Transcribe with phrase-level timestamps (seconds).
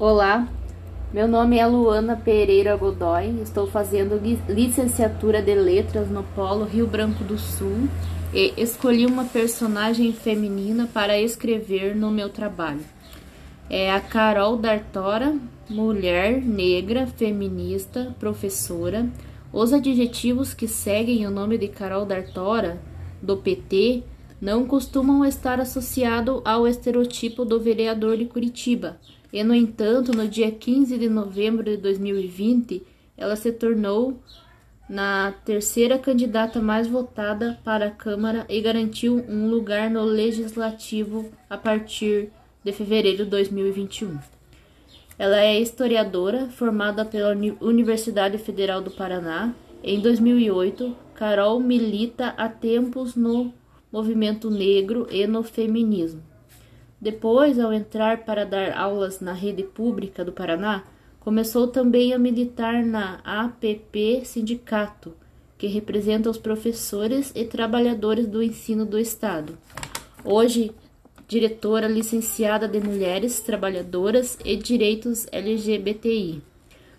[0.00, 0.48] Olá,
[1.12, 7.22] meu nome é Luana Pereira Godoy, estou fazendo licenciatura de Letras no Polo Rio Branco
[7.22, 7.86] do Sul
[8.32, 12.80] e escolhi uma personagem feminina para escrever no meu trabalho.
[13.68, 15.36] É a Carol Dartora,
[15.68, 19.06] mulher, negra, feminista, professora.
[19.52, 22.80] Os adjetivos que seguem o nome de Carol Dartora,
[23.20, 24.02] do PT,
[24.40, 28.98] não costumam estar associados ao estereotipo do vereador de Curitiba
[29.32, 32.82] e, no entanto, no dia 15 de novembro de 2020,
[33.16, 34.18] ela se tornou
[34.88, 41.56] na terceira candidata mais votada para a Câmara e garantiu um lugar no Legislativo a
[41.56, 42.30] partir
[42.64, 44.18] de fevereiro de 2021.
[45.16, 49.54] Ela é historiadora, formada pela Universidade Federal do Paraná.
[49.84, 53.52] Em 2008, Carol milita há tempos no
[53.92, 56.22] movimento negro e no feminismo.
[57.00, 60.84] Depois, ao entrar para dar aulas na rede pública do Paraná,
[61.18, 65.14] começou também a militar na APP Sindicato,
[65.56, 69.58] que representa os professores e trabalhadores do ensino do Estado.
[70.24, 70.72] Hoje,
[71.26, 76.42] diretora licenciada de Mulheres Trabalhadoras e Direitos LGBTI.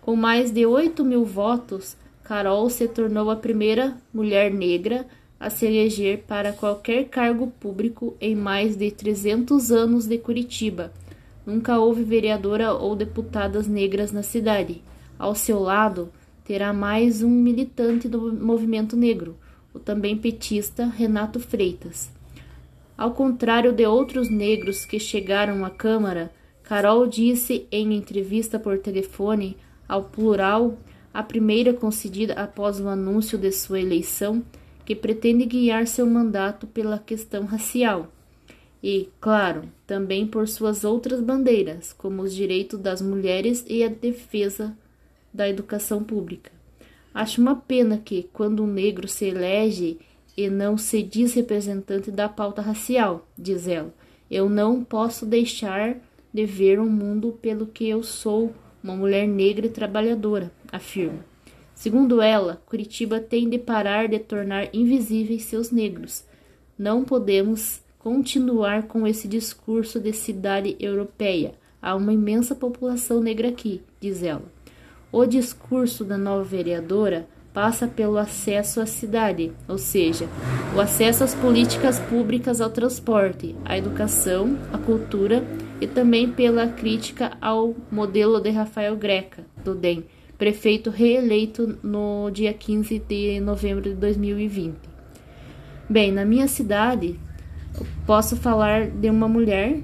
[0.00, 5.06] Com mais de 8 mil votos, Carol se tornou a primeira mulher negra
[5.38, 10.92] a se eleger para qualquer cargo público em mais de 300 anos de Curitiba.
[11.46, 14.82] Nunca houve vereadora ou deputadas negras na cidade.
[15.18, 16.10] Ao seu lado,
[16.44, 19.36] terá mais um militante do movimento negro,
[19.72, 22.10] o também petista Renato Freitas.
[22.96, 26.30] Ao contrário de outros negros que chegaram à Câmara,
[26.62, 29.56] Carol disse em entrevista por telefone
[29.88, 30.78] ao plural,
[31.12, 34.42] a primeira concedida após o anúncio de sua eleição,
[34.84, 38.10] que pretende guiar seu mandato pela questão racial
[38.86, 44.76] e, claro, também por suas outras bandeiras, como os direitos das mulheres e a defesa
[45.32, 46.52] da educação pública.
[47.14, 49.98] Acho uma pena que, quando um negro se elege
[50.36, 53.94] e não se diz representante da pauta racial, diz ela,
[54.30, 55.96] eu não posso deixar
[56.30, 58.52] de ver o um mundo pelo que eu sou,
[58.82, 61.24] uma mulher negra e trabalhadora, afirma.
[61.84, 66.24] Segundo ela, Curitiba tem de parar de tornar invisíveis seus negros.
[66.78, 71.52] Não podemos continuar com esse discurso de cidade europeia.
[71.82, 74.44] Há uma imensa população negra aqui, diz ela.
[75.12, 80.26] O discurso da nova vereadora passa pelo acesso à cidade, ou seja,
[80.74, 85.44] o acesso às políticas públicas ao transporte, à educação, à cultura
[85.82, 90.06] e também pela crítica ao modelo de Rafael Greca, do DEM,
[90.38, 94.74] prefeito reeleito no dia 15 de novembro de 2020.
[95.88, 97.18] Bem, na minha cidade,
[98.06, 99.80] posso falar de uma mulher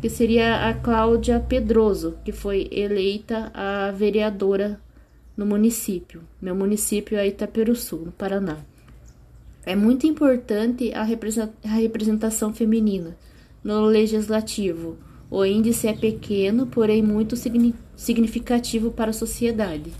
[0.00, 4.80] que seria a Cláudia Pedroso, que foi eleita a vereadora
[5.36, 6.22] no município.
[6.40, 8.58] Meu município é Itaperuçu, no Paraná.
[9.64, 13.16] É muito importante a representação feminina
[13.62, 14.96] no legislativo,
[15.30, 17.36] o índice é pequeno, porém muito
[17.96, 19.92] significativo para a sociedade.